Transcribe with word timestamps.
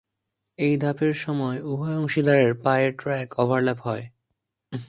এই 0.59 0.73
ধাপের 0.77 1.13
সময় 1.15 1.57
উভয় 1.63 1.97
অংশীদারের 1.97 2.51
পায়ের 2.55 2.91
ট্র্যাক 2.97 3.27
ওভারল্যাপ 3.39 3.79
হয়। 3.85 4.05